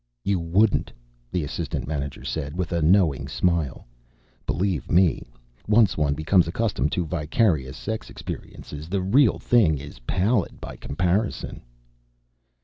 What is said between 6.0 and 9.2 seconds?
becomes accustomed to vicarious sex experiences, the